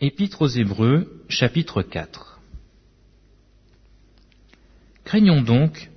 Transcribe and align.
Épître 0.00 0.42
aux 0.42 0.48
Hébreux, 0.48 1.22
chapitre 1.28 1.80
4 1.80 2.40
Craignons 5.04 5.40
donc, 5.40 5.88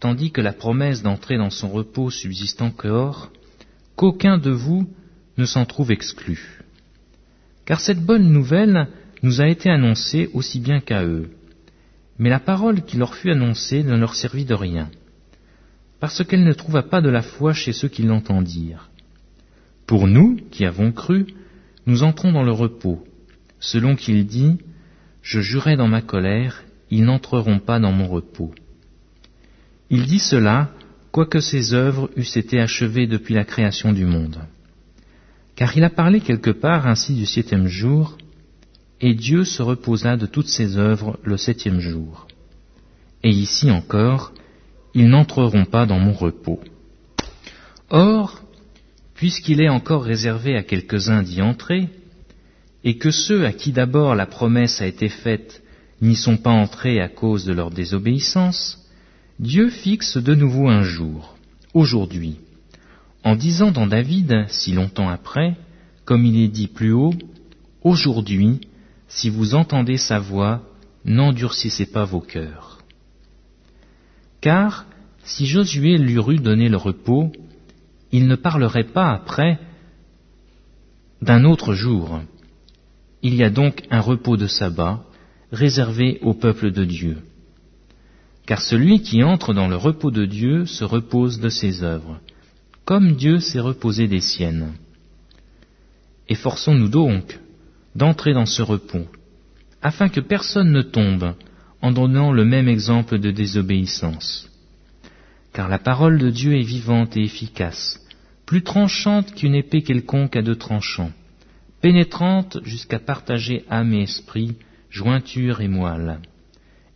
tandis 0.00 0.30
que 0.30 0.42
la 0.42 0.52
promesse 0.52 1.02
d'entrer 1.02 1.38
dans 1.38 1.48
son 1.48 1.70
repos 1.70 2.10
subsiste 2.10 2.60
encore, 2.60 3.32
qu'aucun 3.96 4.36
de 4.36 4.50
vous 4.50 4.86
ne 5.38 5.46
s'en 5.46 5.64
trouve 5.64 5.92
exclu. 5.92 6.60
Car 7.64 7.80
cette 7.80 8.04
bonne 8.04 8.30
nouvelle 8.30 8.88
nous 9.22 9.40
a 9.40 9.48
été 9.48 9.70
annoncée 9.70 10.28
aussi 10.34 10.60
bien 10.60 10.80
qu'à 10.80 11.02
eux. 11.02 11.30
Mais 12.18 12.28
la 12.28 12.38
parole 12.38 12.84
qui 12.84 12.98
leur 12.98 13.14
fut 13.14 13.30
annoncée 13.30 13.82
ne 13.82 13.96
leur 13.96 14.14
servit 14.14 14.44
de 14.44 14.54
rien, 14.54 14.90
parce 16.00 16.22
qu'elle 16.22 16.44
ne 16.44 16.52
trouva 16.52 16.82
pas 16.82 17.00
de 17.00 17.08
la 17.08 17.22
foi 17.22 17.54
chez 17.54 17.72
ceux 17.72 17.88
qui 17.88 18.02
l'entendirent. 18.02 18.90
Pour 19.86 20.06
nous, 20.06 20.36
qui 20.50 20.66
avons 20.66 20.92
cru, 20.92 21.28
nous 21.86 22.02
entrons 22.02 22.30
dans 22.30 22.44
le 22.44 22.52
repos, 22.52 23.02
selon 23.62 23.96
qu'il 23.96 24.26
dit, 24.26 24.58
Je 25.22 25.40
jurai 25.40 25.76
dans 25.76 25.86
ma 25.86 26.02
colère, 26.02 26.64
ils 26.90 27.04
n'entreront 27.04 27.60
pas 27.60 27.78
dans 27.78 27.92
mon 27.92 28.08
repos. 28.08 28.52
Il 29.88 30.04
dit 30.04 30.18
cela, 30.18 30.70
quoique 31.12 31.40
ses 31.40 31.72
œuvres 31.72 32.10
eussent 32.16 32.36
été 32.36 32.60
achevées 32.60 33.06
depuis 33.06 33.34
la 33.34 33.44
création 33.44 33.92
du 33.92 34.04
monde. 34.04 34.40
Car 35.54 35.76
il 35.76 35.84
a 35.84 35.90
parlé 35.90 36.20
quelque 36.20 36.50
part 36.50 36.86
ainsi 36.86 37.14
du 37.14 37.24
septième 37.24 37.68
jour, 37.68 38.18
et 39.00 39.14
Dieu 39.14 39.44
se 39.44 39.62
reposa 39.62 40.16
de 40.16 40.26
toutes 40.26 40.48
ses 40.48 40.76
œuvres 40.76 41.18
le 41.22 41.36
septième 41.36 41.80
jour. 41.80 42.26
Et 43.22 43.30
ici 43.30 43.70
encore, 43.70 44.32
ils 44.94 45.08
n'entreront 45.08 45.66
pas 45.66 45.86
dans 45.86 45.98
mon 46.00 46.12
repos. 46.12 46.60
Or, 47.90 48.42
puisqu'il 49.14 49.60
est 49.60 49.68
encore 49.68 50.02
réservé 50.02 50.56
à 50.56 50.62
quelques-uns 50.62 51.22
d'y 51.22 51.42
entrer, 51.42 51.88
et 52.84 52.96
que 52.96 53.10
ceux 53.10 53.46
à 53.46 53.52
qui 53.52 53.72
d'abord 53.72 54.14
la 54.14 54.26
promesse 54.26 54.80
a 54.80 54.86
été 54.86 55.08
faite 55.08 55.62
n'y 56.00 56.16
sont 56.16 56.36
pas 56.36 56.50
entrés 56.50 57.00
à 57.00 57.08
cause 57.08 57.44
de 57.44 57.52
leur 57.52 57.70
désobéissance, 57.70 58.78
Dieu 59.38 59.70
fixe 59.70 60.16
de 60.16 60.34
nouveau 60.34 60.68
un 60.68 60.82
jour, 60.82 61.36
aujourd'hui, 61.74 62.36
en 63.24 63.36
disant 63.36 63.70
dans 63.70 63.86
David, 63.86 64.46
si 64.48 64.72
longtemps 64.72 65.08
après, 65.08 65.56
comme 66.04 66.24
il 66.24 66.42
est 66.42 66.48
dit 66.48 66.68
plus 66.68 66.92
haut, 66.92 67.14
Aujourd'hui, 67.84 68.60
si 69.08 69.28
vous 69.28 69.54
entendez 69.54 69.96
sa 69.96 70.20
voix, 70.20 70.62
n'endurcissez 71.04 71.86
pas 71.86 72.04
vos 72.04 72.20
cœurs. 72.20 72.78
Car, 74.40 74.86
si 75.24 75.46
Josué 75.46 75.98
lui 75.98 76.14
eût 76.14 76.38
donné 76.38 76.68
le 76.68 76.76
repos, 76.76 77.32
il 78.12 78.28
ne 78.28 78.36
parlerait 78.36 78.92
pas 78.92 79.12
après 79.12 79.58
d'un 81.20 81.44
autre 81.44 81.74
jour. 81.74 82.20
Il 83.22 83.34
y 83.34 83.44
a 83.44 83.50
donc 83.50 83.82
un 83.90 84.00
repos 84.00 84.36
de 84.36 84.46
sabbat 84.46 85.04
réservé 85.52 86.18
au 86.22 86.34
peuple 86.34 86.72
de 86.72 86.84
Dieu. 86.84 87.18
Car 88.46 88.60
celui 88.60 89.00
qui 89.02 89.22
entre 89.22 89.54
dans 89.54 89.68
le 89.68 89.76
repos 89.76 90.10
de 90.10 90.26
Dieu 90.26 90.66
se 90.66 90.82
repose 90.82 91.38
de 91.38 91.48
ses 91.48 91.84
œuvres, 91.84 92.18
comme 92.84 93.14
Dieu 93.14 93.38
s'est 93.38 93.60
reposé 93.60 94.08
des 94.08 94.20
siennes. 94.20 94.72
Efforçons-nous 96.28 96.88
donc 96.88 97.38
d'entrer 97.94 98.32
dans 98.32 98.46
ce 98.46 98.62
repos, 98.62 99.06
afin 99.82 100.08
que 100.08 100.20
personne 100.20 100.72
ne 100.72 100.82
tombe 100.82 101.34
en 101.80 101.92
donnant 101.92 102.32
le 102.32 102.44
même 102.44 102.68
exemple 102.68 103.18
de 103.18 103.30
désobéissance. 103.30 104.48
Car 105.52 105.68
la 105.68 105.78
parole 105.78 106.18
de 106.18 106.30
Dieu 106.30 106.56
est 106.58 106.62
vivante 106.62 107.16
et 107.16 107.22
efficace, 107.22 108.00
plus 108.46 108.62
tranchante 108.62 109.34
qu'une 109.34 109.54
épée 109.54 109.82
quelconque 109.82 110.34
à 110.36 110.42
deux 110.42 110.56
tranchants, 110.56 111.12
pénétrante 111.82 112.58
jusqu'à 112.64 113.00
partager 113.00 113.64
âme 113.68 113.92
et 113.92 114.04
esprit, 114.04 114.54
jointure 114.88 115.60
et 115.60 115.68
moelle. 115.68 116.20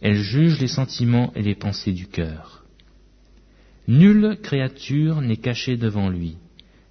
Elle 0.00 0.18
juge 0.18 0.60
les 0.60 0.68
sentiments 0.68 1.32
et 1.34 1.42
les 1.42 1.56
pensées 1.56 1.92
du 1.92 2.06
cœur. 2.06 2.64
Nulle 3.88 4.38
créature 4.42 5.20
n'est 5.20 5.36
cachée 5.36 5.76
devant 5.76 6.08
lui, 6.08 6.36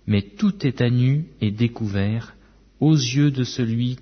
mais 0.07 0.21
tout 0.21 0.67
est 0.67 0.81
à 0.81 0.89
nu 0.89 1.25
et 1.41 1.51
découvert 1.51 2.35
aux 2.79 2.95
yeux 2.95 3.31
de 3.31 3.43
celui 3.43 3.97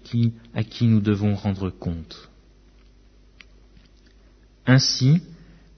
à 0.53 0.63
qui 0.63 0.85
nous 0.85 0.99
devons 0.99 1.35
rendre 1.35 1.69
compte. 1.69 2.29
Ainsi, 4.65 5.21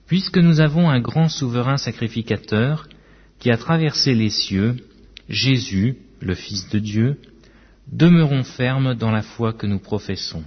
puisque 0.08 0.38
nous 0.38 0.62
avons 0.62 0.90
un 0.90 1.02
grand 1.02 1.28
souverain 1.28 1.78
sacrificateur 1.78 2.88
qui 3.40 3.52
a 3.52 3.58
traversé 3.58 4.14
les 4.14 4.30
cieux, 4.30 4.78
Jésus, 5.28 5.97
le 6.22 6.36
Fils 6.36 6.70
de 6.70 6.80
Dieu, 6.80 7.18
demeurons 7.91 8.44
fermes 8.44 8.96
dans 8.96 9.12
la 9.12 9.22
foi 9.22 9.53
que 9.53 9.68
nous 9.68 9.79
professons, 9.79 10.44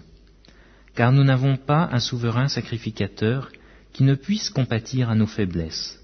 car 0.94 1.12
nous 1.12 1.24
n'avons 1.24 1.56
pas 1.56 1.88
un 1.92 2.00
souverain 2.00 2.48
sacrificateur 2.48 3.50
qui 3.92 4.04
ne 4.04 4.14
puisse 4.14 4.50
compatir 4.50 5.10
à 5.10 5.14
nos 5.14 5.26
faiblesses. 5.26 5.98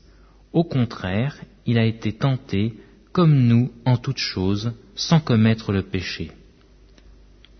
Au 0.52 0.64
contraire, 0.64 1.36
il 1.66 1.78
a 1.78 1.84
été 1.84 2.12
tenté 2.12 2.74
comme 3.12 3.46
nous 3.46 3.72
en 3.84 3.96
toutes 3.96 4.18
choses, 4.18 4.72
sans 4.94 5.20
commettre 5.20 5.72
le 5.72 5.82
péché. 5.82 6.32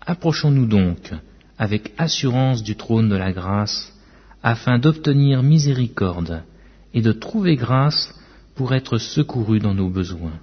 Approchons-nous 0.05 0.67
donc 0.67 1.13
avec 1.57 1.93
assurance 1.97 2.63
du 2.63 2.75
trône 2.75 3.09
de 3.09 3.15
la 3.15 3.31
grâce, 3.31 3.93
afin 4.43 4.77
d'obtenir 4.77 5.41
miséricorde 5.41 6.43
et 6.93 7.01
de 7.01 7.11
trouver 7.11 7.55
grâce 7.55 8.13
pour 8.55 8.73
être 8.73 8.97
secourus 8.97 9.59
dans 9.59 9.73
nos 9.73 9.89
besoins. 9.89 10.39